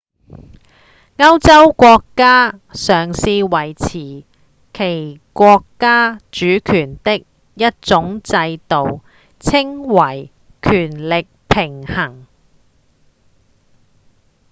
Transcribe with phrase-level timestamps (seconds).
[1.17, 4.25] 歐洲國家嘗試維持
[4.73, 9.03] 其國家主權的一種制度
[9.39, 10.31] 稱為
[10.63, 12.25] 權力平衡